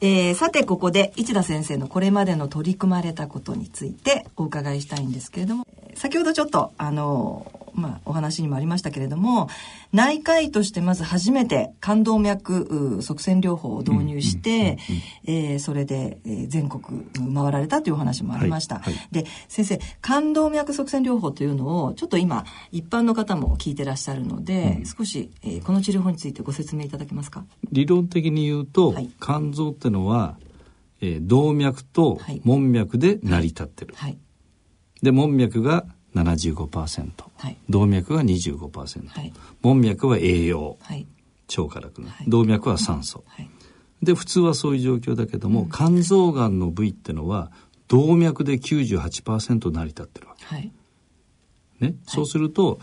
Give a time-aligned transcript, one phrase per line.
[0.00, 5.66] えー、さてここで市田先生のこれまでの取り組まれたことについてお伺いしたいんですけれども。
[5.96, 9.48] 先ほどちょっとあのまあお話にもありましたけれども
[9.92, 14.78] 内科医としてまず初めて冠動脈側線療法を導入して
[15.58, 17.04] それで、えー、全国
[17.34, 27.44] 回られたというお話もありました、はいはい、で先生冠動脈側線療法というのをちょっと今一般の方も聞いてらっしゃるので、うん、少し、えー、この治療法についてご説明いただけますか？
[27.72, 30.38] 理論的に言うと、はい、肝臓ってのは、
[31.00, 34.18] えー、動脈と門脈で成り立ってる、はい、
[35.02, 39.32] で門脈が75%、はい、動脈が25%、はい、
[39.62, 41.06] 門脈は栄養、はい、
[41.56, 43.50] 腸からくる、はい、動脈は酸素、はい、
[44.02, 47.50] で普通はそういう状況だけども、うん、肝臓がんの部位ってのは
[47.88, 50.72] 動脈で98%成り立ってるわけ、はい。
[51.80, 52.80] ね、そうすると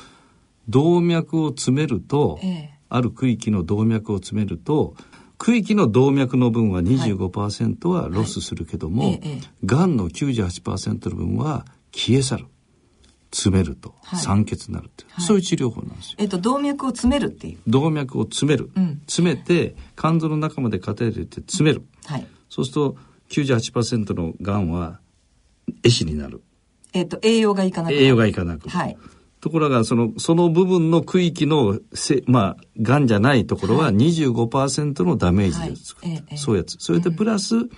[0.70, 4.95] 動脈を詰めると、えー、ある区域の動脈を詰めると
[5.39, 9.11] 区域の動脈の分は25%はロスするけども、はい。
[9.11, 12.45] はいがんの98%の分は消え去る。
[13.33, 16.16] 詰めると、酸欠になるっていう、はい、そういう治療法なんですよ。
[16.19, 17.58] えっ、と、動脈を詰めるっていう。
[17.66, 18.69] 動脈を詰める。
[18.75, 21.83] うん、詰めて、肝臓の中までカテーテル入れて詰める。
[22.05, 22.97] はい、そうすると、
[23.30, 24.99] 98%のがんは、
[25.81, 26.44] 壊死になる。
[26.94, 28.97] えっ、と、栄養がいかなく栄養がいかなくはい。
[29.41, 36.77] ところが、その、その部分の区域のせ、まあ、がんじゃないところは25%のダメージで作る、はいえそういうやつ。
[36.80, 37.69] それでプラス、うん、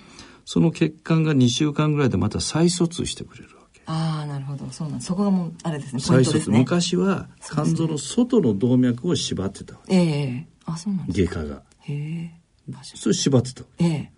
[0.44, 3.55] その血管が2週間ぐらいでまた再疎通してくれる。
[3.86, 4.68] ああ、なるほど。
[4.70, 6.58] そうなんそこがもう、あれですね、再疎通、ね。
[6.58, 9.94] 昔は肝臓の外の動脈を縛ってたわけ。
[9.94, 11.40] ええー、あ、そうなんですか。
[11.40, 11.62] 外科が。
[11.80, 12.30] へえ。
[12.82, 13.62] それ縛ってた。
[13.78, 14.16] ええー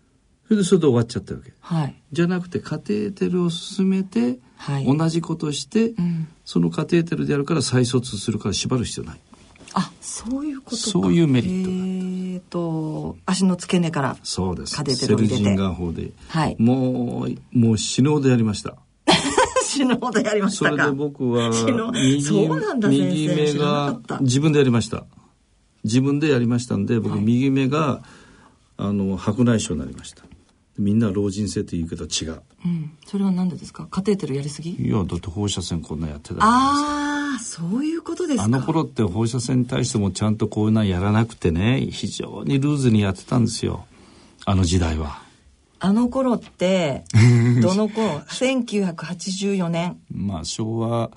[0.49, 1.53] それでそれで終わっちゃったわけ。
[1.61, 1.95] はい。
[2.11, 9.21] じゃなくてカテーテルを進めて、はい、同じことして、うん、そのカテーテルでやるから再卒するから縛る必要ない。
[9.75, 14.75] あ、そういうことそういうメリットえっと、足の付け根からそうです。
[14.77, 15.35] カテーテルを入れて。
[15.35, 16.13] セルジンガン法で。
[16.29, 16.57] はい。
[16.59, 18.77] もう、もう死ぬほどやりました。
[19.79, 21.51] 死ぬほどやりましたそれで僕は
[21.95, 22.29] 右
[22.89, 25.05] 右目が自分でやりました。
[25.85, 28.03] 自分でやりましたんで、僕、右目が、
[28.77, 30.25] あの白内障になりました。
[30.77, 33.87] みんな老人性と言うけど違う、うん、それは何でですか？
[33.91, 34.75] カテーテルやりすぎ？
[34.75, 38.45] いやだって放射線こんなやってたああそういうことですか。
[38.45, 43.87] あの頃って放射線に対してもちゃんとこういうのやらなくてね非常にルーズにやってたんですよ。
[44.45, 45.21] あの時代は
[45.81, 47.05] あの頃って
[47.63, 51.11] どの頃？1984年まあ昭和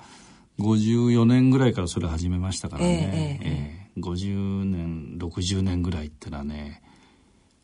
[0.58, 6.82] 54年ぐらいからそれ始めましたからね、えーえーえー、50年60年ぐらいってのはね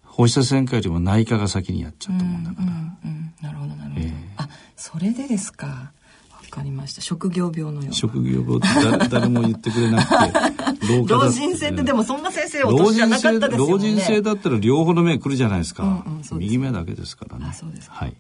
[0.03, 2.67] 放射線科よりも内科が先にやっちゃったもんだから。
[2.67, 4.07] うんうんうん、なるほどなるほど。
[4.07, 5.93] えー、あそれでですか。
[6.51, 7.01] わかりました。
[7.01, 13.73] 職業病のよう職業病って誰も言ってくれなくて、 老老人性ってでもそんな先生お年じゃなかったですよね。
[13.73, 16.03] 老人性だったら両方の目来るじゃないですか。
[16.07, 17.47] うんうん、す右目だけですからね。
[17.51, 18.15] あ、そうですはい。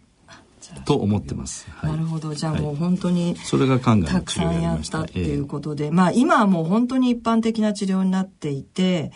[0.84, 1.66] と思ってます。
[1.82, 2.34] なるほど。
[2.34, 9.12] じゃあもう本当に、それが肝がたくさんやったっていうことで、まあ今はもう本当に一般的な治療になっていて、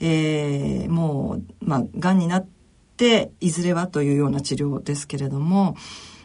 [0.00, 2.46] えー、もう、まあ、癌になっ
[2.96, 5.76] て、いずれはというような治療ですけれども、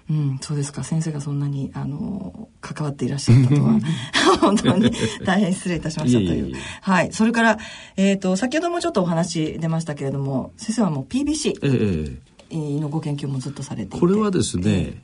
[0.09, 0.83] うん、そうですか。
[0.83, 3.79] 先生がそんなに、あの、関わっていらっしゃったとは、
[4.41, 4.91] 本当に
[5.25, 6.55] 大変失礼いたしましたという。
[6.81, 7.13] はい。
[7.13, 7.57] それから、
[7.95, 12.19] えっ、ー、と、先ほどもちょっとお話出ましたけれども、先生はもう PBC
[12.51, 13.99] のご研究もずっとされていて。
[13.99, 15.01] これはですね、え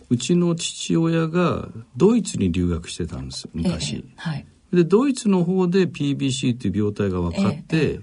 [0.00, 3.96] ー、うちの父親がドイツに留学してたんです、昔。
[3.96, 4.46] えー、はい。
[4.72, 8.02] で、ドイツの方で PBC っていう病態が分かって、えー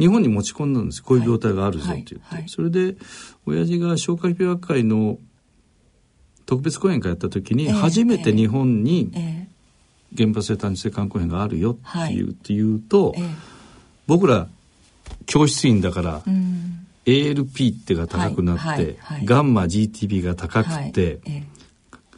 [0.00, 2.96] 日本に持ち込んだんですこういう病態があるぞって言って、はいはい、それで
[3.44, 5.18] 親父が消化器病学会の
[6.50, 9.12] 特別講演会やった時に初めて日本に
[10.16, 13.14] 原発性単純性肝硬変があるよっていう,、っていうと、
[14.08, 14.48] 僕ら
[15.26, 21.20] 教室員だから、うん、ALP ってが高くなって、ガンマ GTP が高くて、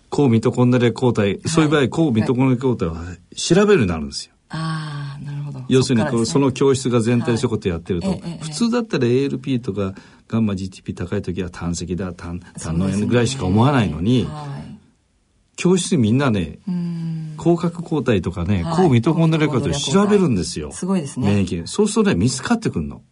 [0.09, 3.05] 抗ミトコンドリア抗体、そういう場合抗ミトコンドリア抗体は
[3.37, 4.33] 調べるようになるんですよ。
[4.49, 4.92] あ。
[5.73, 9.95] 要するにこう、その教室が全体でそういうことやってると、はい、普通だったら ALP とか
[10.29, 14.29] ガンマ GTP 高い時は胆石だ、胆、胆の炎ぐらいしか思わないのに、
[15.57, 16.59] 教室みんなね、
[17.39, 20.73] 広角抗体とかね、抗ミトコンドリア抗体調べるんですよ。
[20.73, 21.27] すごいですね。
[21.27, 21.67] 免疫。
[21.67, 23.03] そうするとね、見つかってくるの。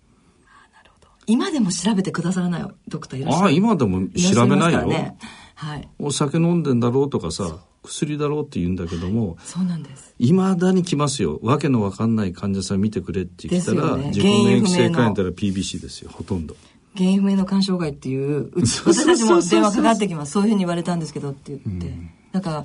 [1.27, 4.87] 今でも調べてくださらないドクターいらっしゃるああ、今でも調べないよ。
[4.87, 5.17] ね、
[5.55, 5.89] はい。
[5.99, 10.15] お酒飲んでんだろうとかさ、薬だろうって言うんだけども、そうなんです。
[10.19, 11.39] いまだに来ますよ。
[11.43, 16.57] わけのわかんない患者さん見てくれって言ったら、ね、自己免疫性肝炎たら PBC ですよほとんど。
[16.97, 20.33] 原因不明の肝障害っていう私たちも電話かかってきます。
[20.33, 22.65] そういうふうに言われたんですけどって言って、うん、なんか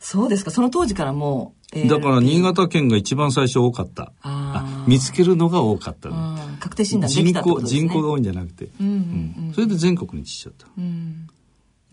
[0.00, 0.50] そうですか。
[0.50, 4.12] その当時からもうだから新潟県が一番最初多かった。
[4.22, 6.16] あ見つけるのが多かった、ね、
[6.60, 7.80] 確定診断できたってことですね。
[7.80, 9.44] 人口が多いんじゃなくて、うんうん。
[9.48, 11.26] うん、それで全国に散っちゃった、うん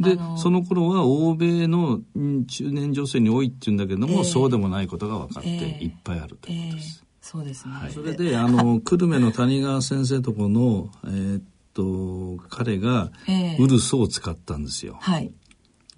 [0.02, 2.02] で、その頃は欧米の
[2.48, 7.02] 中年女性に多いっていうんだけども、えー、そうでもないことが分かっていっぱいあるということです。
[7.04, 7.74] えーそうですね。
[7.76, 11.44] はい、それで、あの、久留米の谷川先生とこの、えー、っ
[11.74, 13.12] と、彼が、
[13.60, 14.98] ウルスを使ったんですよ。
[15.00, 15.32] はい。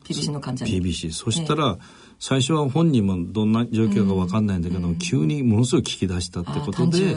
[0.04, 0.82] PBC の患者に。
[0.82, 1.12] PBC。
[1.12, 1.78] そしたら、
[2.20, 7.16] 最初は本人もどんな状況か分かんないんだけど、うん、急にものすごい聞き出したってことで、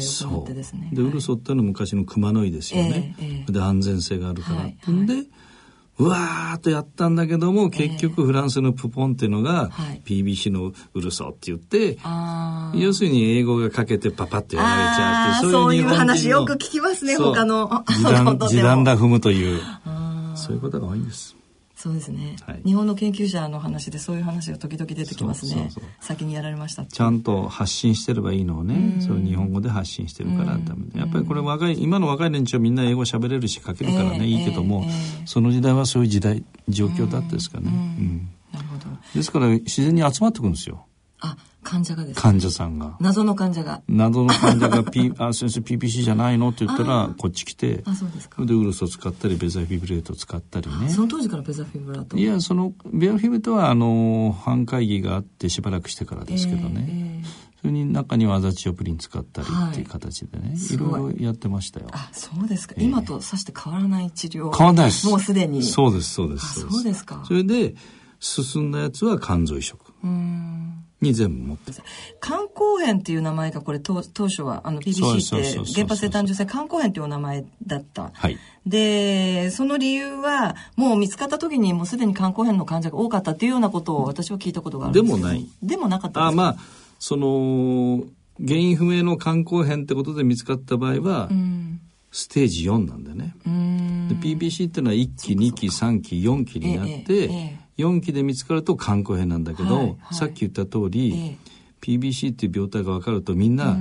[0.00, 0.54] そう。
[0.94, 3.14] で、ウルソってのは昔の熊の井ですよね。
[3.18, 5.26] えーえー、で、安全性があるからはいはい
[6.00, 9.68] うわーっとやったんだけども、結局フランスのプポンっていうのが、
[10.06, 11.98] PBC のウルソって言って、
[12.74, 17.84] 要するに英語がかけてパパってやられちゃうって、そういう話よく聞きますね、他の。
[17.86, 19.60] 時短、 時短ラ踏むという、
[20.34, 21.36] そういうことが多いんです。
[21.82, 25.70] そうですね、はい、日本の研究者の話でそういう話が時々出てきますね。
[26.02, 38.84] 先にやられましたちゃんと発信してればいいのをねそれ日本語で発信してるからダメやっぱりこれ若い今の若い連中はみんな英語喋れるし書けるからね、えー、いいけども、えー、その時代はそういう時代状況だったですかね、うん、なるほど。
[39.14, 40.84] ですから自然に集まってくるんですよ。
[40.84, 40.89] あ
[41.70, 42.96] 患者がです、ね、患者さんが。
[42.98, 43.80] 謎の患者が。
[43.86, 47.84] 謎の患者が、 P「あ先生 PPC じゃないの?」って言ったらこっち来て。
[47.86, 48.44] あそうですか。
[48.44, 50.88] でウルスを使ったりベザフィブレートを使ったりね。
[50.88, 52.16] その当時からベザフィブラート。
[52.16, 61.86] いやそのベザフィブレートはあの反会議があってしばらくしてからですけどね、えーえー、それに中にはアザチオプリン使ったりっていう形でね、はい、いろいろやってましたよ。
[61.92, 65.06] あそうですか、えー、今とさして変わらない治療変わらないです。
[65.06, 65.62] もうすでに。
[65.62, 67.04] そうですそうですそうです。
[67.04, 67.22] か。
[67.28, 67.76] それで
[68.18, 69.78] 進んだやつは肝臓移植。
[70.02, 71.72] うんに全部持って。
[72.20, 85.46] 肝硬変っていう名前がこれ当当初はあの BBC って原発で誕生した肝硬変っていうお名前だった、はい、でその理由はもう見つかった時にもうすでに肝硬変の患者が多かったっていうようなことを私は聞いたことがあるんですでもない。
[85.62, 86.56] でもなかったあまあ
[86.98, 88.04] その
[88.38, 91.80] 原因不明の肝硬変ってことで見つかった場合は、うん、
[92.10, 93.34] ステージ4なんだね。
[93.44, 101.36] で PBC っていうのは1期2期3期4期になって、えええ4期で見つかると肝硬変なんだけど、はいはい、さっき言った通り、
[101.80, 103.76] えー、PBC っていう病態が分かるとみんな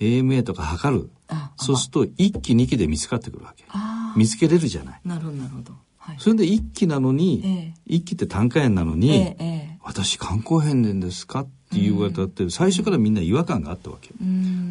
[0.00, 1.10] AMA とか測る。
[1.56, 3.64] そうすると1期2期で見つかってくるわけ。
[4.16, 5.00] 見つけれるじゃない。
[5.04, 14.10] なるほどなるほど、はい、それで1期なのに、えー、1期って胆管炎なのに、えー、私肝硬変なんですかって言われたって最初からみんな違和感があったわけ。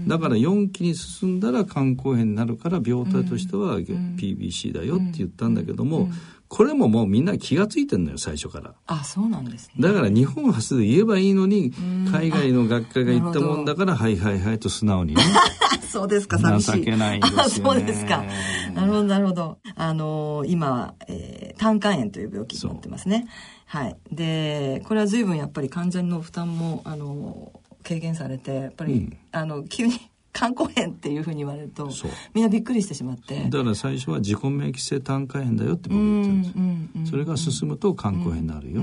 [0.07, 6.09] だから4期に進んだら肝硬変になるから病態としては PBC だよって言ったんだけども、
[6.51, 8.73] これももうみんな気が付いてんのよ最初から。
[8.85, 9.75] あそうなんですね。
[9.79, 11.71] だから日本初で言えばいいのに
[12.11, 15.23] 海外の学科が言ったもんだからはいはいはいと素直にね。
[15.89, 16.71] そうですか寂しい。
[16.79, 18.25] 情けないですよ、ね、そうですか。
[18.73, 19.59] なるほどなるほど。
[19.77, 23.29] あのー、今、えー、胆管炎という病気になってますね。
[23.65, 23.95] はい。
[24.11, 29.93] でこれは随分やっぱり患者の負担もあのー、軽減されてやっぱり、うん、あの急に
[30.33, 31.89] 肝硬変っていうふうに言われると
[32.33, 33.49] みんなびっくりしてしまって。
[33.49, 38.81] だから最初は自己免疫性胆管炎だよって僕言ってるんですよ、うんうん、それが進むと肝硬変になるよ、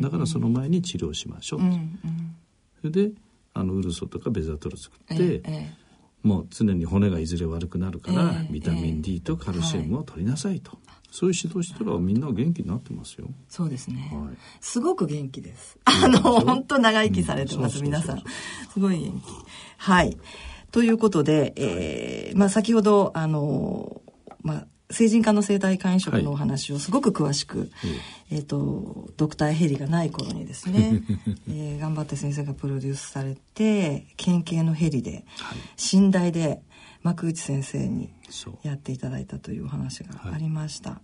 [0.00, 1.60] だからその前に治療しましょう、
[2.80, 3.12] それで
[3.54, 5.72] あのウルソとかベザトル作って、ええ、
[6.22, 10.80] もう常に骨がいずれ悪くなるから、え、ビタミン D とカルシウムを取りなさいと、はい、
[11.10, 13.26] そういう指導したらみんな元気になってますよ。
[13.48, 15.78] そうですね、はい、すごく元気です。
[15.84, 18.22] あの本当長生きされてます、皆さん。
[18.72, 19.24] すごい元気。
[19.78, 20.16] はい
[20.70, 24.00] ということで、えー、まあ先ほど、あの、
[24.42, 27.68] まあ、成人化の生体肝移植のお話をすごく詳しく、はい、
[28.32, 31.02] えっ、ー、と、ドクターヘリがない頃にですね、
[31.48, 36.60] えー、頑張って先生がプロデュースされて、県警のヘリで、はい、寝台で
[37.02, 38.10] 幕内先生に
[38.62, 40.90] やっていただいたというお話がありました。
[40.90, 40.96] は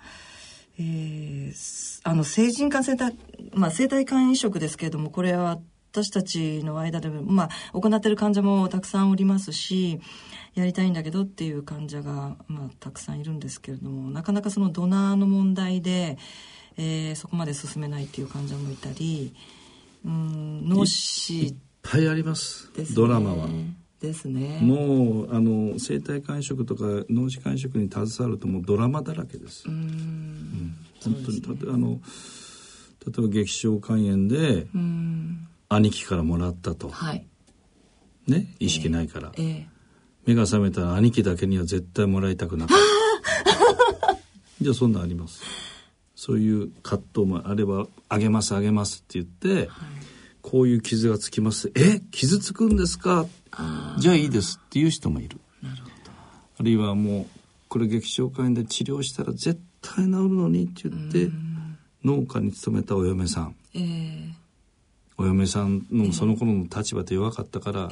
[0.79, 3.17] い、えー、あの、成人化生体、
[3.53, 5.61] まあ、生体肝移植ですけれども、これは
[5.97, 9.99] 私たちの間でも、まあ、行ってる患者もたくさんおりますし、
[10.55, 16.19] やりたいんだけどっていう患者が、まあ、たくさんいるんですけれども、なかなかそのドナーの問題で、
[16.77, 19.35] えー、そこまで進めないっていう患者もいたり、
[20.05, 23.49] うん、脳死いっぱいあります、ね、ドラマは。
[23.99, 24.59] ですね。
[24.61, 29.65] もうあの生体肝移とか脳死肝移に携わるともうドラマだらけです。
[29.67, 32.01] うんうん、本当に、ね、あの
[33.07, 37.27] 例えば激小肝炎で、うん兄貴からもらったと、はい、
[38.27, 38.55] ね？
[38.61, 39.69] 意識ないから、えーえ。
[40.25, 44.17] ー、目が覚めたら兄貴だけには絶対もらいたくなかった。
[44.63, 45.43] じゃあそんなあります。
[46.15, 49.69] そういう葛藤もあれば「あげますあげます」って言って、はい、
[50.41, 51.71] こういう傷がつきます。
[51.75, 52.01] え？
[52.11, 53.27] 傷つくんですか？
[53.99, 55.41] じゃあいいですっていう人もいる。
[55.63, 55.93] なるほど。
[56.59, 57.27] あるいはもう
[57.69, 61.31] これ劇症肝炎で治療したら絶対治るのにって言って
[62.05, 64.46] 農家に勤めたお嫁さん、えー
[65.19, 67.89] お嫁さんのその頃の立場で弱かったから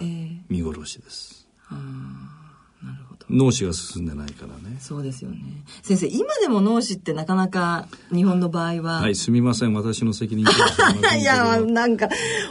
[0.49, 3.25] 見殺しです、えー、なるほど。
[3.31, 4.77] 脳死が進んでないからね。
[4.79, 5.39] そうですよね。
[5.83, 9.01] 先生今でも脳死ってなかなか日本の場合は。
[9.01, 9.73] はいすみません。
[9.73, 10.45] 私の責任
[11.19, 12.11] いやなんか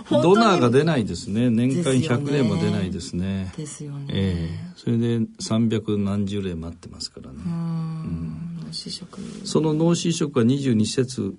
[0.10, 1.52] ドナーが出ないですね。
[1.52, 3.54] 年間100例も出ないですね。
[3.56, 4.06] ですよね。
[4.10, 4.74] ええ。
[4.76, 7.38] ー、それで300何十例待ってますからね。
[7.46, 11.36] うん、脳死食その脳死食は22節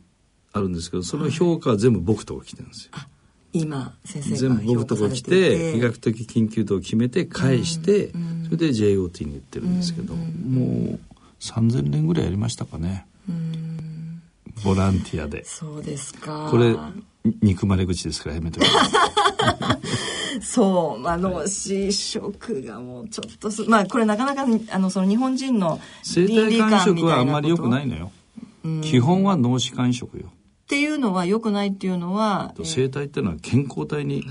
[0.53, 3.14] あるんですけどその評価は全部僕とか来てるんですよ、はい
[3.55, 11.01] 今先生全部僕とこ来て医学的緊急度を決めて返して、うん、それで JOT に言ってるんですけど、うん、もう
[11.41, 14.23] 3,000年ぐらいやりましたかね、うん、
[14.65, 15.45] ボランティアで。
[15.45, 16.49] そうですか。
[16.51, 16.77] これ
[17.43, 18.67] 憎まれ口ですからやめとき
[20.43, 28.11] そう、あの、試食がもうちょっとす、まあこれなかなか、あの、その日本人の生体感触はあんまり良くないのよ。
[28.83, 30.33] 基本は脳死感触よ。
[30.65, 34.25] っていうのは良くないっていうのは生体っていうのは健康体に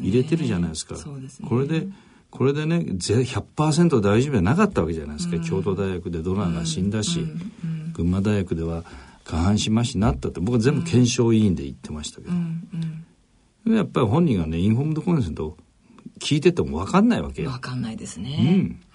[0.00, 0.96] 入れてるじゃないですか。
[0.96, 1.86] そうですね、これで
[2.30, 7.28] これでね100%大丈夫じゃなかったわけじゃないですか、うん、京都大学でドナーが死んだし、うん。
[7.28, 8.82] うん、群馬大学では
[9.24, 15.56] 下半身麻痺になったって僕は全部検証委員で言ってましたけど、やっぱり本人がねインフォームドコンセント
[16.18, 17.42] 聞いてても分かんないわけ。
[17.42, 17.50] よ。
[17.50, 18.36] 分かんないですね。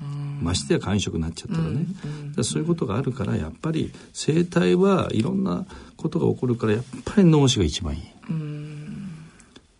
[0.01, 0.20] うん。
[0.41, 1.69] ましてや感触になっちゃったらね。
[1.69, 5.65] うんうん、そういうことがあるからやっぱり生体はいろんな
[5.98, 8.01] ことが起こるからやっぱり脳死が一番いい。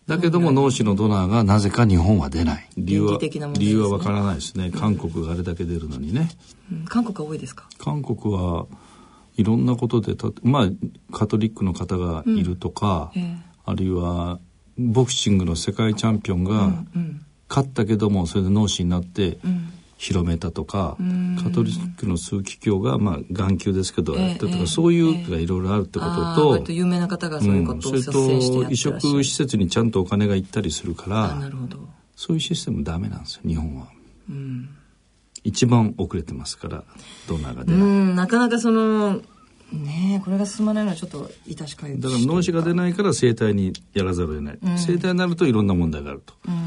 [0.06, 2.68] だけども脳死のドナーがなぜか日本は出ない。
[2.76, 4.70] 理由は、ね、理由はわからないですね。
[4.70, 6.30] 韓国があれだけ出るのにね。
[6.70, 7.68] うん、韓国が多いですか？
[7.78, 8.66] 韓国は
[9.36, 10.68] いろんなことでまあ
[11.16, 13.22] カトリックの方がいるとか、うん。
[13.22, 14.38] えー、あるいは
[14.78, 17.26] ボクシングの世界チャンピオンが、うんうん。
[17.48, 19.38] 勝ったけどもそれで脳死になって
[20.02, 31.78] 広めたとか、うん、カトリックの枢機卿がまあ眼球ですけどやったとか、えそういうがいろいろあるってことと、え有名な方がそういうことを、うん、それと移植施設にちゃんとお金が行ったりするからなるほど。
[32.16, 33.86] そういうシステムダメなんですよ日本は。
[34.28, 34.70] うん。
[35.44, 36.84] 一番遅れてますから
[37.28, 37.80] ドナーが出ない。
[37.80, 39.20] うんなかなかその
[39.72, 46.61] ねこれが進まないのはちょっと致しかゆだから脳死が出ないから生体にやらざるを得ない、うん、生体になるといろんな問題があると、うん、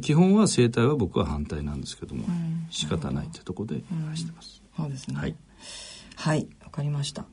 [0.00, 3.76] 基本は生体は僕は反対なんですけども、うん、仕方ないってとこで
[4.14, 5.16] してます、そうですね。
[5.16, 5.36] はい。
[6.16, 6.48] はい。
[6.64, 7.24] わかりました。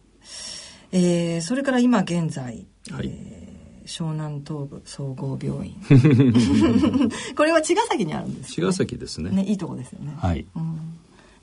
[0.92, 5.76] えー、それから今現在、はい、えー、湘南東部総合病院。
[7.36, 9.32] これは茅ヶ崎にあるんです、ね、茅ヶ崎ですね。
[9.32, 10.14] ねいいとこですよね。
[10.18, 10.46] はい、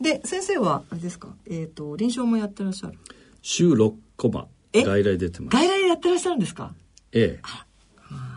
[0.00, 1.34] で先生はあれですか？
[1.46, 2.98] えっ、ー、と臨床もやってらっしゃる？
[3.42, 5.54] 週6コマ外来出てます。
[5.56, 6.72] 外来やってらっしゃるんですか？
[7.12, 7.69] ええ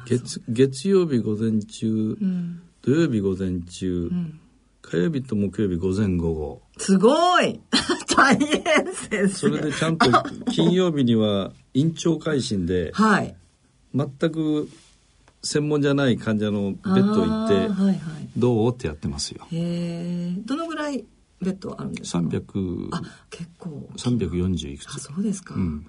[0.05, 4.39] 月月曜日午前中、うん、土曜日午前中、うん、
[4.81, 6.61] 火曜日と木曜日午前午後。
[6.77, 7.59] すごい。
[8.15, 8.61] 大変
[8.93, 9.27] 先生。
[9.29, 10.09] それでちゃんと
[10.51, 13.35] 金曜日には院長会診で、はい、
[13.95, 14.69] 全く
[15.41, 17.97] 専門じゃない患者のベッド行って、はいはい、
[18.37, 18.73] どう？
[18.73, 19.45] ってやってますよ。
[19.51, 21.03] へえどのぐらい
[21.41, 23.89] ベッドあるんですか？300あ結構。
[23.97, 24.95] 340いくつ。
[24.95, 25.85] あそうですか、うん、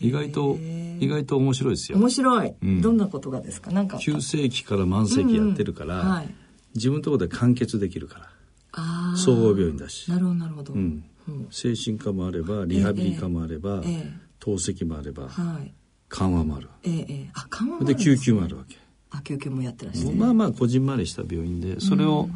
[0.00, 0.56] 意外と
[1.00, 1.98] 意外と面白いですよ。
[1.98, 3.70] 面白い、うん、どんなことがですか？
[3.70, 3.98] なんか。
[3.98, 6.10] 急性期から慢性期やってるから、うんうん。
[6.10, 6.34] はい、
[6.74, 8.30] 自分のところで完結できるか
[8.72, 10.10] ら総合病院だし。
[10.10, 11.04] なるほどなるほど、うん、
[11.50, 15.72] 精神科もあればリハビリ科もあれば、えー、透析もあれば、はい、
[16.08, 18.76] 緩和もある、えーえー、あ緩和で救急もあるわけ。
[19.10, 20.16] あ救急もやってらっしゃる。
[20.16, 22.28] まあまあこじんまりした病院でそれを、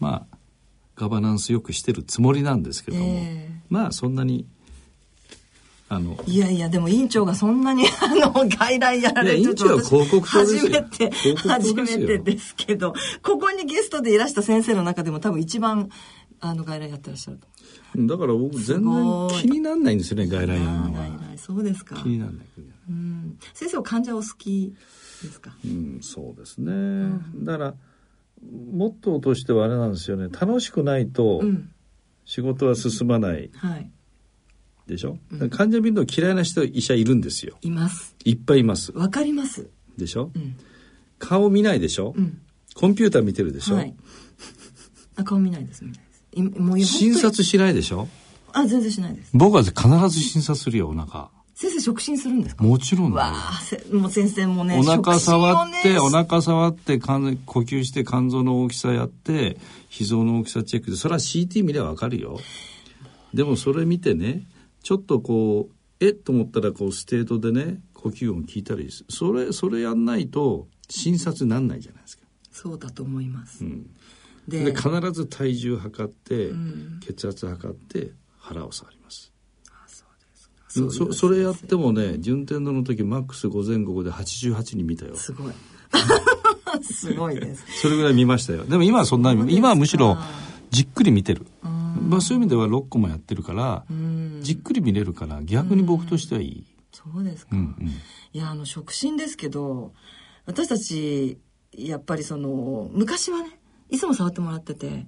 [0.00, 0.36] まあ
[0.96, 4.46] ガバナンスよくしてるつもりなんですけども、えー、まあそんなに
[5.90, 9.78] あのいやいやでも院長がそんなに あの外来やられてると
[10.22, 12.92] 初めて初めてですけど
[13.22, 15.88] ここにゲストでいらした先生の中でも多分一番
[16.40, 17.48] あの外来やってらっしゃると。
[17.96, 21.06] だから僕全然気にならないんですよね外来やるのは。
[21.36, 21.96] そうですか。
[21.96, 22.46] 気にならない
[22.90, 23.38] うん。
[23.54, 24.74] 先生は患者お好き
[25.22, 25.56] ですか？
[25.64, 27.74] うんそうですね、うん、だから
[28.72, 30.28] モットーとしてはあれなんですよね。
[30.28, 31.42] 楽しくないと
[32.24, 33.90] 仕事は進まない、はい、
[34.88, 37.56] でしょ、うん、患者見るの嫌いな人医者いるんですよ。
[37.60, 38.16] います。
[38.24, 38.90] いっぱいいます。
[38.92, 39.68] わかります。
[39.96, 40.56] でしょ、うん、
[41.18, 42.40] 顔見ないでしょ、うん、
[42.74, 43.94] コンピューター見てるでしょ、はい、
[45.16, 46.60] あ顔見ないです見ないです。
[46.60, 48.08] もう診察しないでしょ？
[48.52, 49.30] あ全然しないです。
[49.34, 49.78] 僕は必
[50.08, 51.28] ず診察するよお腹。
[51.54, 52.62] 先生触診するんですか？
[52.62, 53.60] もちろんわあ
[53.92, 57.08] もう先生もねお腹触って、ね、お腹触って呼
[57.60, 59.58] 吸して肝臓の大きさやって
[59.90, 62.38] 脾臓の大きさチェックでそれは CT 見ればわかるよ。
[63.34, 64.44] でもそれ見てね
[64.82, 72.24] ちょっとこうえっと思ったらこうステートでね呼吸音聞いたりそれそれやんないと診察なんないじゃないですか。
[72.50, 73.86] そうだと思います、うん、
[74.48, 79.32] で必ず体重測って、うん、血圧測って腹を触ります。
[80.68, 85.16] そそそれやってもね順天堂の時マックス午前午後で88人見たよ。
[85.16, 85.52] すごい。
[86.82, 87.64] すごいです。
[87.80, 88.64] それぐらい見ましたよ。
[88.64, 90.18] でも今はそんなに今はむしろ
[90.70, 91.46] じっくり見てる
[92.00, 93.84] まあそういう意味では6個もやってるから
[94.40, 96.64] じっくり見れるから逆に僕としてはいい。
[96.92, 97.92] そうですか、うんうん、い
[98.32, 99.92] やあの触診ですけど
[100.46, 101.38] 私たち
[101.72, 105.06] やっぱりその昔はねいつも触ってもらってて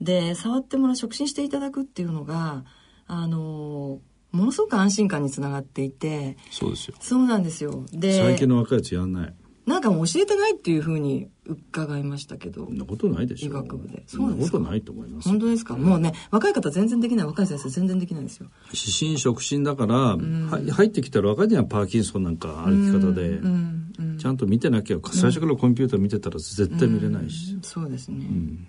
[0.00, 2.64] で触ってもらう触診していただくっていうのが
[3.06, 6.94] あのものすごく安心感につながっていてそうですよ。
[7.00, 7.84] そうなんですよ。
[7.92, 9.34] で最近の若いやつやんない
[9.68, 12.66] なんかもう教えてないっていうふうに伺いましたけど。
[12.66, 14.02] そんなことないでしょ医学部で。
[14.06, 18.48] そんなことないと思います本当ですか、うん、もうね若い方全然できない若い先生全然できないですよ。
[18.66, 28.26] 指針触診だから、うん、入ってきたら若いじゃんパーキンソンなんか歩き方で、うんうん、ちゃんと見てなきゃ最初からコンピューター見てたら絶対見れないし、そうですね、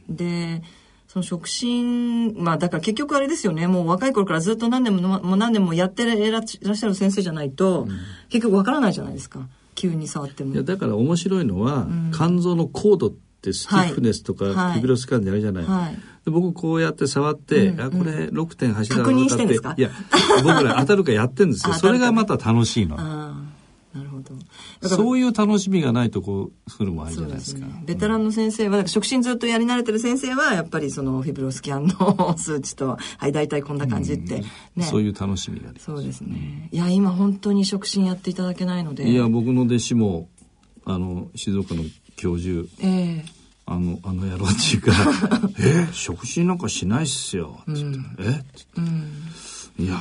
[0.10, 0.62] で
[1.08, 7.88] その触診、まあだから結局あれですよね、もう若い頃からずっと何年も何年もやっていらっしゃる先生じゃないと、
[8.30, 9.48] 結局わからないじゃないですか。
[9.80, 10.54] 急に触っても。
[10.54, 15.64] いやだから面白いのは、うん、肝臓の高度ってスティッフネスとか、はい、フィブロスカンであるじゃない。
[15.64, 15.96] はい、
[16.26, 19.82] で僕こうやって触って、うん、あこれ6.8だろうかって。
[19.82, 19.92] いや
[20.44, 21.74] 僕ら当たるかやってるんですよ。
[21.80, 22.98] それがまた楽しいの。
[24.82, 27.60] そういう楽しみがないとこうするもあるじゃないですか。
[27.60, 34.44] すね、ベテランの先生は、触診ずっとやり慣れてる先生は、やっぱりそのフィブロスキャンの 数値と、はい、大体こんな感じって、
[34.76, 35.86] ね、そういう楽しみがあります。
[35.86, 36.70] そうですね。
[36.72, 39.10] いや、今本当に触診やっていただけないので。
[39.10, 40.30] いや、僕の弟子も、
[40.86, 41.84] あの、静岡の
[42.16, 43.40] 教授、えー
[43.72, 44.92] あの、あの野郎っていうか、
[45.60, 47.60] え、触診なんかしないっすよ。
[47.68, 48.46] つって、うん、え、
[48.78, 50.00] うん、いや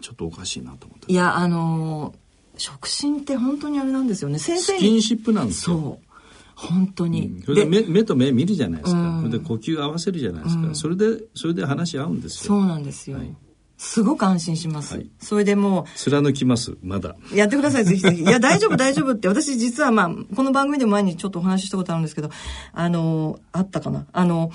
[0.00, 1.12] ちょっとおかしいなと思って。
[1.12, 2.23] いや、あのー
[2.56, 4.38] 触診って本当にあれなんですよね。
[4.38, 5.76] 先生スキンシップなんですよ。
[5.76, 6.14] そう。
[6.56, 12.54] 本当に、うん、それで目目と目見るじゃないですか、うん、で呼吸合わせるじゃないですか、うん、それでそれで話し合うんですよ。
[12.54, 13.36] そうなんですよ、はい、
[13.76, 15.98] すごく安心します、はい、それでもう。
[15.98, 17.16] 貫きますまだ。
[17.34, 18.22] やってくださいぜひぜひ。
[18.22, 19.26] いや大丈夫大丈夫って。
[19.26, 22.30] 私実はまあこの番組でも前にちょっとお話ししたことあるんですけど
[22.72, 24.06] あのあったかな。
[24.12, 24.52] あの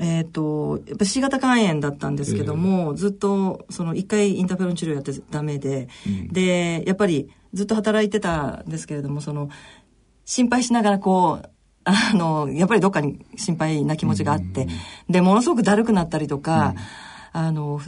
[0.00, 9.50] えっ、ー、と、やっぱ C 型肝炎だったんですけども、えー、ずっと、その、一回インターフェロン治療やってダメで、うん、で、やっぱりずっと働いてたんですけれども、その、
[10.24, 11.50] 心配しながらこう、
[11.84, 17.80] あの、やっぱりどっかに心配な気持ちがあって、うん、で、ものすごくだるくなったりとか、うんあの、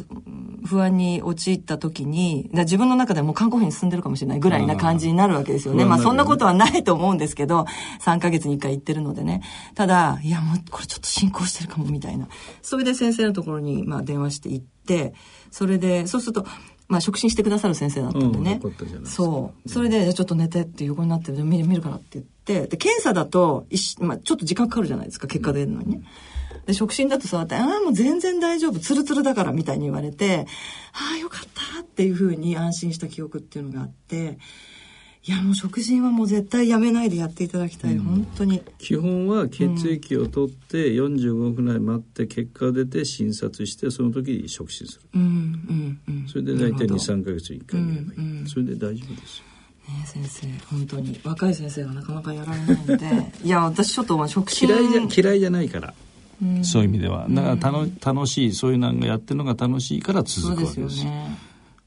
[0.65, 5.85] 不安に陥った時に、自分の中でも看護婦に住んでるかもしれないぐらいな感じになるわけですよね。
[5.85, 7.67] まあそんなことはないと思うんですけど、
[8.01, 9.43] 3ヶ月に1回行ってるのでね。
[9.75, 12.29] ただ、いやもうこれちょっと進行してるかもみたいな。
[12.63, 15.15] それで先生のところにまあ電話して行って、
[15.51, 16.47] それで、そうすると、
[16.91, 18.61] まあ、触診してくださる先生だったんでね。
[18.63, 19.69] うん、そう。
[19.69, 23.65] それで、ちょっと寝てって横になって見る見るからって言って、で、検査だと、
[24.01, 26.03] まあ、ちょっと時間かかるじゃないですか、結果出るのにね。
[26.67, 30.47] で、触診だと触って、ああ、もう全然大丈夫、ツルツルだからみたいに言われて、
[30.93, 31.43] ああ、よかっ
[31.75, 34.39] たっていうふうに安心した記憶っていうのがあって、
[35.23, 38.63] いやもう食事はもう絶対やめないでやっていただきたい、うん、本当に。
[38.79, 48.17] 基本は血液を取って45分ぐらい待って結果が出て診察してその時に触診する、うんうんうん、それで大体23か月に1回やればい。
[48.17, 51.21] い、うんうん、それで大丈夫ですね先生本当に。
[51.23, 53.33] 若い先生がなかなかやられないので。
[53.45, 54.69] いや私ちょっと触診。
[54.69, 55.93] 嫌いじゃ嫌いじゃないから
[56.63, 57.27] そういう意味では。
[57.29, 61.05] だから楽しいそういうのがやってるのが楽しいから続くわけです。
[61.05, 61.37] よね。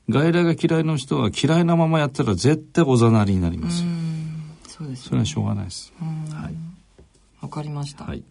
[0.09, 3.83] 外来が嫌いの人は嫌いなままやったら絶対おざなりになります。
[4.67, 5.93] そうです、ね、それはしょうがないです。
[5.99, 6.55] はい。
[7.41, 8.23] わかりました、はい。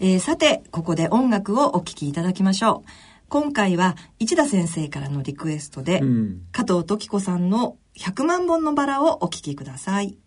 [0.00, 2.90] えー、さてここで音楽をお聴きいただきましょう。
[3.28, 10.18] 今回は市田先生からのリクエストで、うん、加藤時子さんの100万本のバラをお聴きください。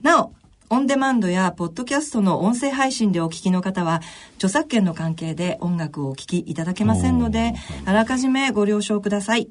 [0.00, 0.32] なお
[0.70, 4.02] オンデマンドやポッドキャストの音声配信でお聞きの方は、
[4.36, 7.54] 著作権の関係で音楽をお聴きいただけませんので、
[7.86, 9.48] あらかじめご了承ください。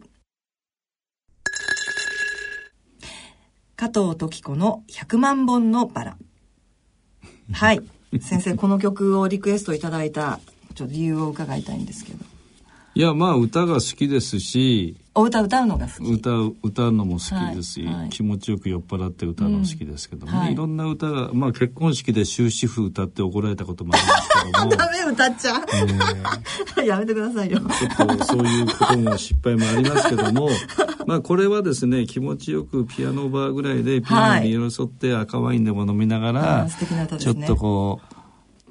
[3.76, 6.18] 加藤時子の100万本のバラ。
[7.52, 7.82] はい。
[8.22, 10.40] 先生、この曲をリクエストいただいた、
[10.76, 12.27] ちょっと理由を伺いたいんですけど。
[12.98, 16.12] いやまあ歌が好きですしお歌歌うのが好き。
[16.12, 25.62] 歌う歌うのも好きですし、はいはい、気持ちよく酔っ払って歌うのも好きですけども、ね、うんはい、いろんな歌がまあ結婚式で終止符歌って怒られたこともありますけども ダメ歌っちゃう、
[26.76, 27.60] えー、 やめてくださいよ。
[27.60, 30.50] ちょっとそういうことも失敗もありますけども
[31.06, 36.72] まあこれはですね気持ちよくピアノバーぐらいでピアノに寄り添って赤ワインでも飲みながら、ね、
[37.20, 38.17] ちょっとこう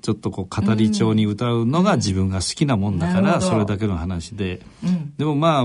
[0.07, 5.65] ちょっとこう語り調に歌うのが自分が好きなもんだから、それだけの話で、うん、でもまあ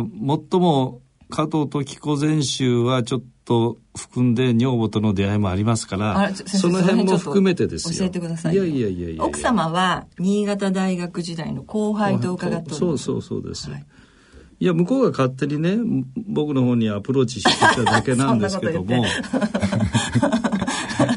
[0.49, 0.99] 最も
[1.29, 7.99] 加藤時子全集はちょっと含んで女房との出会いもありますからその辺も含めてですよ。
[7.99, 13.85] 教えてくださいいやいやいやいや奥様は新潟大学時代の後輩と伺っております、そうそうそうです、はい。
[14.59, 15.77] いや向こうが勝手にね
[16.27, 19.05] 僕の方にアプローチしてただけなんですけども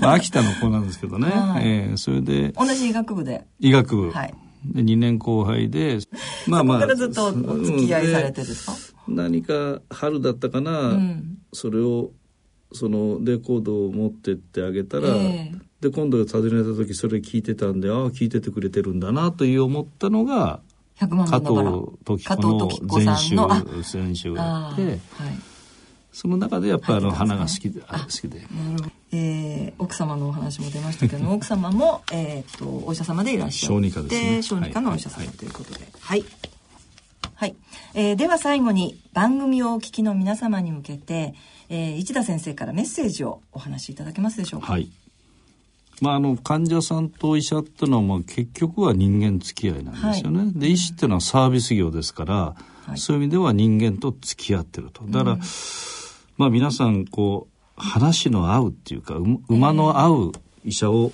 [0.01, 2.53] まあ、秋田の子なんですけどね、はい、えー、それで。
[2.53, 3.44] 同じ医学部で。
[3.61, 4.35] 医学部、はい、
[4.66, 5.99] で2年後輩で。
[6.47, 6.81] まあまあ。
[6.81, 8.94] そこからずっとお付き合いされてですか？
[9.09, 12.11] 何か春だったかな、うん、それを
[12.73, 20.61] そのレコードを持ってってあげたら、えー、で今度訪ねた時それ聞いてたんでああ聞いててくれてるんだなという思ったのが
[20.99, 21.16] 加藤
[22.05, 22.68] 時子の
[23.01, 23.37] 全集
[23.83, 24.99] 全集があって、はい、
[26.12, 28.47] その中でやっぱりあの花が好きで、あ好きで。
[29.16, 34.42] えー、奥様のお話も出ましたけど 奥様も、えーと、お医者様でいらっしゃって小児科ですね。
[34.42, 35.88] 小児科のお医者様ということで。
[36.00, 36.24] はい、
[37.35, 37.55] はい、
[37.94, 41.35] えー、では最後に番組をお聞きの皆様に向けて、
[41.68, 44.72] えー、市田先生からメッセージをお話しいただけますでしょうか？
[44.72, 44.90] はい。
[46.00, 50.38] まあ、あの患者さんと医者っていうのはまあ結局は人間付き合いなんですよね。
[50.38, 55.05] はい、で医師っていうのはサービス業ですから、はい、そういう意味では人間と付き合ってると。
[55.07, 55.40] だから、うん、
[56.37, 59.17] まあ皆さんこう話の合うっていうか
[59.49, 60.33] 馬の合う
[60.65, 61.13] 医者を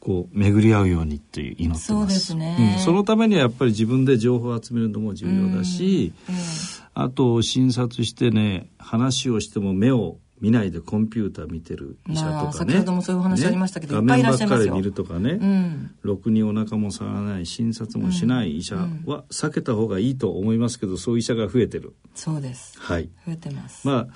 [0.00, 1.86] こう巡り合うようにっていう祈ってます。
[1.86, 6.34] そうですね、うん、そのためにはやっぱり自分で情報を集めるのも重要だし、うん、
[6.94, 12.72] あと診察してね話をしても目を見ないでコンピューター見てる医者とかね。
[12.72, 21.94] 先ほどもそういう話ありましたけど、ね、画面ばっかり見るとかね、うん、ろくにお腹も触らない、診察もしない医者は避けた方がいいと思いますけど、そういう医者が増えてる。
[22.14, 22.78] そうです。
[22.80, 23.08] はい。
[23.26, 23.86] 増えてます。
[23.86, 24.08] まあ、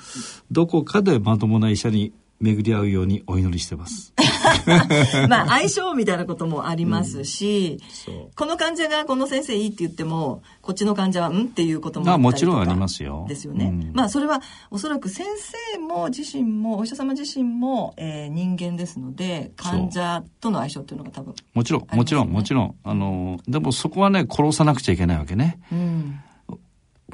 [0.51, 4.13] どこかでまともな医者に巡り合うようにお祈りしてます。
[5.29, 7.79] まあ相性みたいなこともありますし、
[8.09, 13.27] うん、この患者がこの先生いいって言ってもこっちの患者はうんっていうこともあもちろんありますよ。
[13.29, 13.67] ですよね。
[13.67, 15.27] うん、まあそれはおそらく先
[15.73, 25.59] 生も自身もお医者様自身も、えー、人間ですので患者との相性っていうのが多分、もちろんもちろんもちろんあのでもそこはね殺さなくちゃいけないわけね。
[25.73, 26.21] うん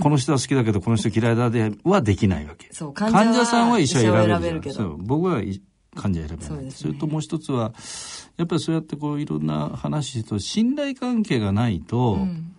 [0.00, 2.72] この人は好きだけどこの人嫌いだではできないわけ。
[2.72, 4.96] そう患者さんは医者選べるけど。
[4.98, 5.42] 僕は
[5.94, 6.46] 患者選べない。
[6.46, 7.72] そね、それともう一つは
[8.36, 12.54] やっぱりそうやってこういろんな話と信頼関係がないと、うん、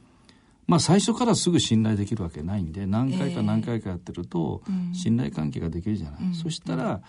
[0.67, 4.62] まあ最初からすぐ信頼できるわけないんで何回か何回かやってると
[4.94, 6.36] 信頼関係ができるじゃない。
[6.36, 7.02] そしたら、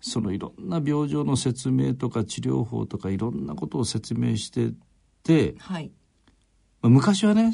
[0.00, 4.72] そのいろんな病状の説明とか治療法とかいろんなことを説明して
[5.22, 5.90] て、はい。
[6.80, 7.52] まあ、昔はね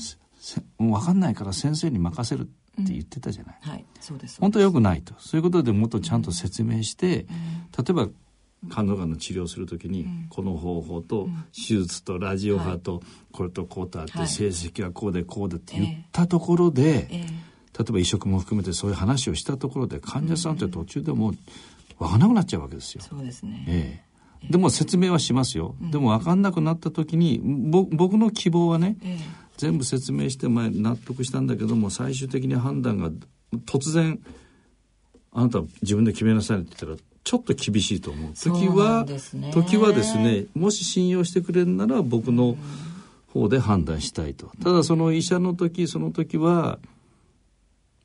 [0.79, 2.43] 分かんないから先生に任せる。
[2.43, 4.41] って言ってたじゃない、うん、はい、そうです。
[4.41, 5.15] 本当はよくないと。
[5.19, 8.09] そういうことでもっとちゃんと説明して、うん、例えば
[8.71, 17.21] 肝臓がんの治療するときに、この方法と手術とラジオ波とこれとこうとあって成績はこうでこうでって言ったところで、例
[17.89, 21.35] えば移植も含めてそういう話をしたところで患者さんって途中でもう
[21.99, 23.03] 分かんなくなっちゃうわけですよ。
[23.03, 24.03] そうですね、え
[24.43, 24.51] え。
[24.51, 25.77] でも説明はしますよ。
[25.81, 28.97] でも分かんなくなった時に僕の希望はね、
[29.57, 33.11] 全部説明して前納得したんだけども最終的に判断が
[33.67, 34.21] 突然
[35.33, 38.33] あなた自分で決めなさいって言ったらちょっと厳しいと思う。
[38.35, 42.57] 時は、ね、時はですねもし信用してくれるなら僕の
[43.33, 44.51] 方で判断したいと。
[44.63, 46.79] ただその医者の時その時は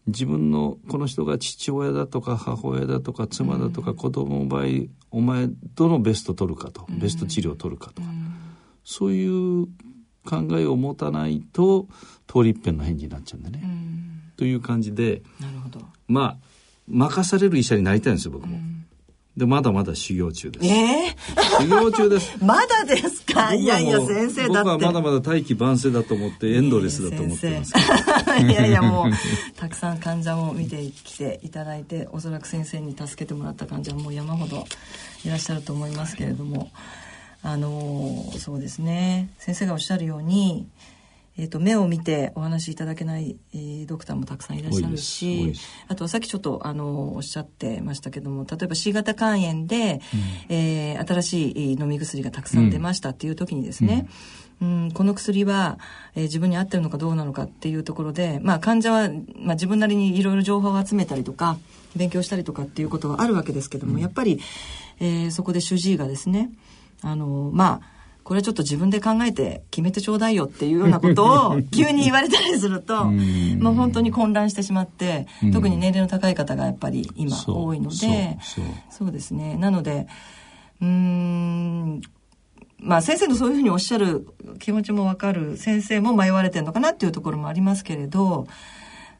[0.08, 4.66] 自分のこの人が父親だとか母親だとか妻だとか子供の場合
[5.12, 6.86] お前どのベスト取るかと。
[6.90, 8.08] ベスト治療を取るかとか。
[8.84, 9.68] そういう
[10.26, 11.88] 考えを持たないと
[12.28, 13.64] 通り一遍の返事になっちゃうんでね。
[14.38, 16.38] という感じでなるほどまあ
[16.88, 18.58] 任される医者になりたいんですよ僕も。
[19.38, 20.66] でまだまだ修行中です。
[20.66, 22.36] えー、修行中です。
[22.44, 23.54] まだですか？
[23.54, 27.74] いやいや先生だ僕はまだまだ大器晩成だと思ってエンドレスだと思ってます。
[28.46, 29.12] いやいやもう
[29.56, 34.66] たくさん患者も見てきていただいておそらく先生に助けてもらった患者も山ほど
[35.24, 36.70] いらっしゃると思いますけれども。
[37.44, 39.30] あのそうですね。
[39.40, 40.68] 先生がおっしゃるように、
[41.38, 45.54] えーと、目を見てお話しいただけない、えー、ドクターもたくさんいらっしゃるし
[45.88, 50.02] あとはさっきちょっとあのおっしゃってましたけども例えば C 型肝炎で、
[50.50, 54.08] うん、えー、新しい飲み薬がたくさん出ましたっていう時にですね、
[54.62, 55.80] うん、うん、この薬は、
[56.16, 61.58] えー、自分に合ってるのかどうなのかっていうところで、まあ、患者は、まあ、自分なりにいろいろ情報を集めたりとか
[61.96, 64.40] 勉強したりとかっていうことはあるわけですけども、うん、やっぱり、
[65.00, 66.52] えー、そこで主治医がですね
[67.02, 67.92] あのまあ
[68.24, 78.38] これちょっと自分で考えて決めてちょうだいよっていうようなことを 急に言われたりするともう本当に混乱してしまって特に年齢の高い方がやっぱり今多いので
[78.90, 79.12] そう。
[79.12, 79.58] ですね。
[79.58, 80.08] なので
[80.82, 82.02] うん
[82.80, 84.28] まあ先生のそういうふうにおっしゃる
[84.60, 88.48] 気持ちもわかる先生も迷われてるのかなっていうところもありますけれど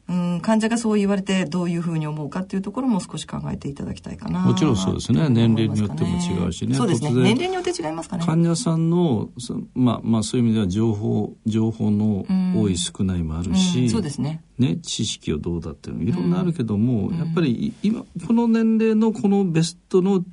[0.08, 4.40] うん患者がそう言われてどういうふうに思うかっていうところも少し考えていただきたいかな。
[4.40, 5.30] もちろんそうですね。
[5.30, 6.76] 年齢によっても違うしね。
[6.76, 7.12] そうですね。
[7.12, 8.26] 年齢によって違いますかね。
[8.26, 9.30] 患者さんの
[9.74, 14.44] まあまあそういう意味では情報情報の多い少ないもあるし、うんうん、そうですね。
[14.58, 20.24] ね知識をどうだっていうのいろんなあるけども、うん、やっぱり今この年齢のこのベストの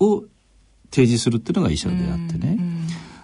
[0.00, 0.24] を
[0.90, 2.58] 提示するっていうのが医者であってね、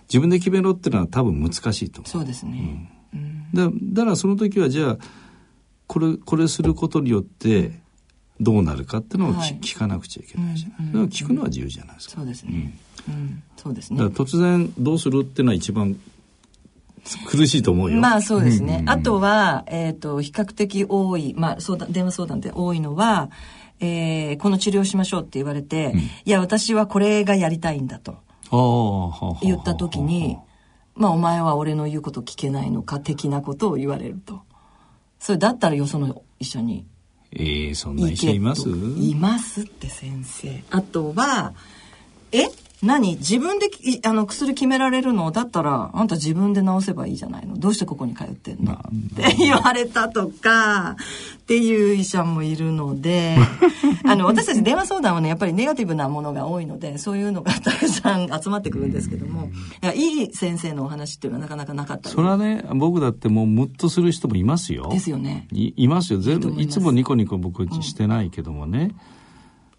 [0.08, 2.10] 自分で決めろっていうのは多分難しいと思う。
[2.10, 2.90] そうですね、
[3.54, 4.98] だだからその時はじゃあ
[5.90, 7.72] これこれすることによって
[8.40, 14.00] どうなるかっていうのを、はい、聞かなくちゃいけないじゃない、うんうん、聞くのは自由じゃないですか、そうですね、うん、そうですね。
[14.04, 15.98] 突然どうするっていうのは一番
[17.26, 18.00] 苦しいと思うよ。
[18.00, 18.84] まあそうですね。
[18.86, 23.30] あとは、えっ、ー、と、比較的多い、まあ相談、電話相談で多いのは、
[23.80, 28.18] えー、この治療しましょうって言われて、うん、いや、私はこれがやりたいんだと。
[29.42, 30.38] 言った時に、
[30.94, 34.42] まあお前は俺の言うこと聞けないのか的なことを言われると。
[35.20, 36.84] それだったらよその医者に。
[37.32, 38.68] ええー、そんな医者います？
[38.68, 40.64] いますって先生。
[40.70, 41.54] あとは
[42.32, 42.48] え？
[42.82, 43.16] 何？
[43.16, 43.68] 自分で
[44.04, 47.58] あの薬決められるのだったらあんた自分で治せばいいじゃないの？
[47.58, 48.72] どうしてここに通ってんの？
[48.72, 48.76] っ
[49.16, 50.96] て言われたとか
[51.42, 53.36] っていう医者もいるので
[54.04, 59.50] あの私たち電話相談はねやっぱりネガティブなものが多いのでそういうのがたくさん集まってくるんですけども
[59.94, 64.88] いい先生のお話っていうのはなかなかなかったそれはね僕だってもうムッとする人もいますよ。
[64.90, 65.46] ですよね。
[65.52, 66.20] いいますよ。
[66.20, 68.92] 全部いつもニコニコ僕してないけどもね、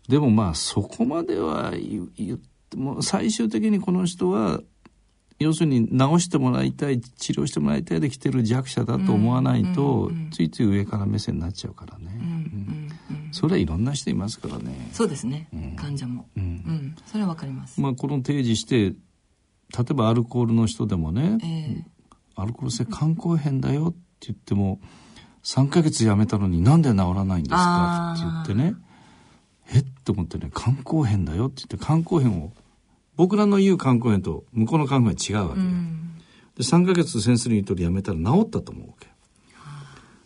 [0.08, 4.62] うん、でもまあそこまでは言ってもう最終的にこの人は
[5.40, 14.90] 要するに治してもらいたい治療してもらいたいで来てる弱者だと思わないと、うんうんうん、ついつい上から目線になっちゃうからね、うんうんうん、それはいろんな人いますからね。
[14.94, 18.96] そうですね、うん、患者も、うん、それはわかります、まあ、この提示して例
[19.90, 21.84] えばアルコールの人でもね、えー、
[22.36, 24.80] アルコール性肝硬変だよって言っても
[25.44, 28.76] 3ヶ月やめたのになんで治らないんですかって言ってね。
[29.74, 32.52] えっと思ってね肝硬変だよって言って肝硬変を
[33.22, 36.18] 僕らの言う肝硬変と向こうの肝硬変違うわけよ、うん、
[36.58, 39.10] で3ヶ月先生に言うとりやめたら治ったと思うわけ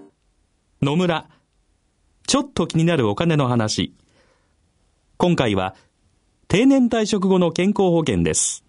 [0.80, 1.28] 野村。
[2.28, 3.96] ちょっと気になるお金の話。
[5.18, 5.74] 今回は、
[6.48, 8.64] 定年退職後の健康保険です。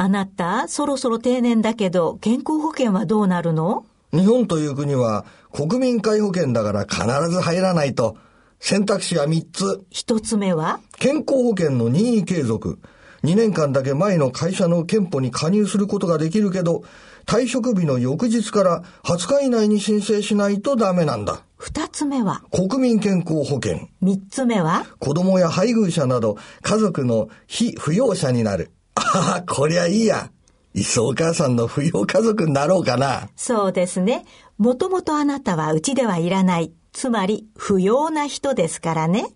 [0.00, 3.84] あなた、そろそろ定年だけど、健康保険はどうなるの？
[4.12, 8.16] 日本という国は国民皆保険だから必ず入らないと。
[8.60, 9.84] 選択肢は3つ。
[9.90, 10.78] 1つ目は？
[11.00, 12.78] 健康保険の任意継続。
[13.24, 16.84] 2年間だけ前の会社の憲法に加入することができるけど、
[17.26, 21.42] 退職日の翌日から20日以内に申請しないとダメなんだ。
[21.56, 22.44] 二つ目は？
[22.52, 23.88] 国民健康保険。
[24.00, 24.86] 三つ目は？
[25.00, 28.70] 子供や配偶者など家族の非扶養者になる。
[28.98, 30.30] ああ、こりゃいいや。
[30.74, 33.28] いっそお母さんの扶養家族になろうかな。
[33.36, 34.24] そうですね。
[34.58, 36.72] もともとあなたはうちではいらない。
[36.92, 39.34] つまり、不要な人ですからね。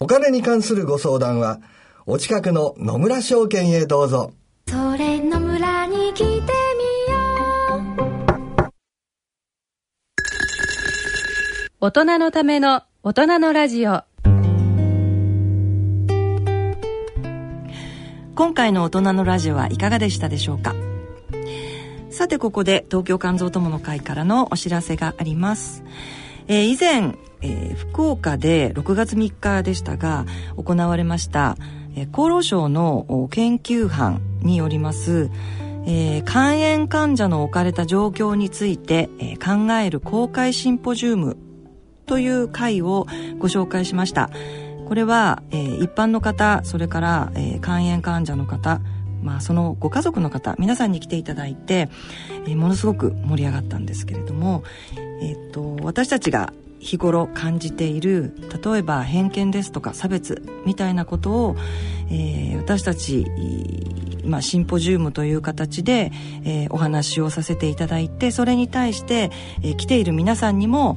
[0.00, 1.60] お金に関するご相談は、
[2.06, 4.32] お近くの野村証券へどうぞ。
[4.68, 6.42] それ野村に来てみよ
[8.60, 8.70] う。
[11.80, 14.02] 大人のための大人のラジオ。
[18.34, 20.74] 今回の大人のラジオはいかがでしたでしょうか？
[22.10, 25.84] さてここで東京肝臓友の会からのお知らせがあります。
[26.48, 31.56] えー、以前、えー、福岡で6月3日でしたが行われました、
[31.96, 35.30] えー、厚労省の研究班によります、
[35.86, 41.36] えー、肝炎患者の置かれた状況について、えー、考える公開シンポジウム
[42.06, 43.06] という会を
[43.38, 44.28] ご紹介しました。
[44.86, 48.80] これは、えー、一般の方それから、えー、肝炎患者の方
[49.22, 51.88] まあ、そのご家族の方皆さんに来ていただいて、
[52.46, 54.64] えー、ものすごく盛り上がったんですけれども、
[55.22, 56.52] えーと私たちが
[56.84, 61.56] 日頃感じている例えば偏見ですとか差別みたいなことを、
[62.10, 63.26] えー、私たち、
[64.26, 66.12] まあ、シンポジウムという形で、
[66.44, 69.30] えー、お話をさせていただいてそれに対して、
[69.62, 70.96] えー、来ている皆さんにも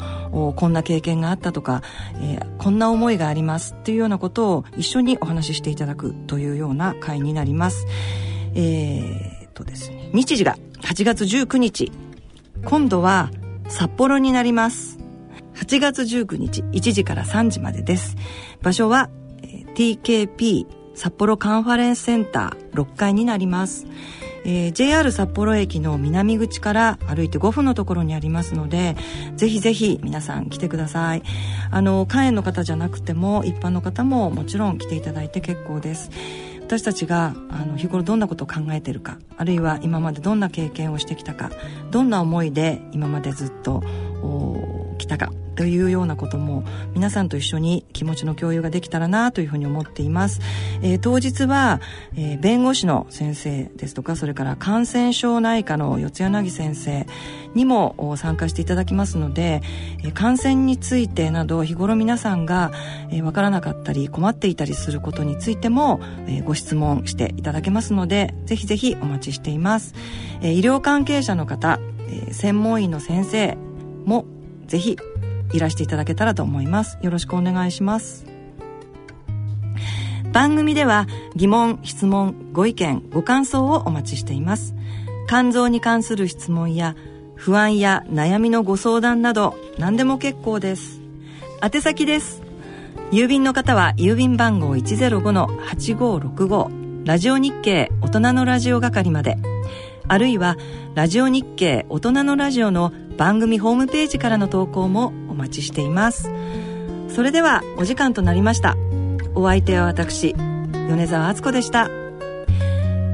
[0.58, 1.82] こんな経験があったとか、
[2.22, 7.88] え、こんな思いがありますっていうようなことを一緒にお話ししていただくというような会になります。
[8.56, 11.92] えー、とですね日時が8月19日
[12.66, 13.32] 今度は
[13.70, 15.07] 札幌になります
[15.58, 18.16] 8月19日1時から3時までです。
[18.62, 19.10] 場所は
[19.76, 20.66] TKP
[20.96, 23.86] 札幌カンファレンスセンター6階になります。
[24.46, 28.96] えー、JR 札幌駅の南口から歩いて5分のところにありますので、
[29.36, 31.24] ぜひぜひ皆さん来てください。
[31.70, 36.10] あの、肝炎の方じゃなくても、一般の方ももちろん来ていただいて結構です。
[36.62, 41.50] 私たちがあの日頃どんなことを考えてるかあるいは今までどんな経験をしてきたか
[41.92, 43.82] どんな思いで今までずっと
[44.98, 50.40] 来たかというようなことも皆さんと一緒に気持ちの共有ができたらなというふうに思っています、
[50.84, 51.82] えー、当日は、
[52.16, 57.08] えー、弁護士の先生ですとかそれから感染症内科の四谷柳先生
[57.56, 59.62] にも参加していただきますので、
[60.04, 62.72] えー、感染についてなど日頃皆さんが、
[63.10, 69.96] えー、分からなかったり困っていたりすることについても、えー、ご質問していただけますのでぜひぜひお待ちしています、
[70.42, 73.58] えー、医療関係者の方、え、専門医の先生
[74.06, 74.26] も
[74.68, 74.98] ぜひ
[75.54, 76.98] いらしていただけたらと思います。
[77.02, 78.26] よろしくお願いします。
[80.32, 84.76] 番組では疑問、質問、ご意見、ご感想をお待ちしています。
[85.28, 86.96] 肝臓に関する質問や
[87.36, 91.00] 不安や悩みのご相談など何でも結構です。
[91.64, 92.42] 宛先です。
[93.12, 99.38] 郵便の方は郵便番号105-8565ラジオ日経大人のラジオ係まで。
[100.10, 100.58] あるいは
[100.94, 106.30] ラジオ日経大人のラジオの番組ホームページからの投稿も待ちしています。
[107.08, 108.76] それではお時間となりました。
[109.36, 110.36] お相手は私
[110.90, 111.90] 米沢敦子でした。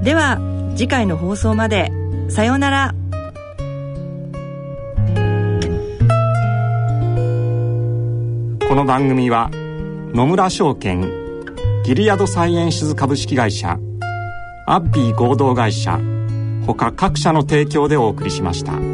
[0.03, 0.39] では
[0.75, 1.91] 次回の放送まで
[2.29, 2.95] さようなら。
[8.67, 9.51] この番組は
[10.13, 11.11] 野村証券
[11.85, 13.77] ギリアドサイエンシズ株式会社
[14.65, 15.99] アッビー合同会社
[16.65, 18.92] 他各社の提供でお送りしました。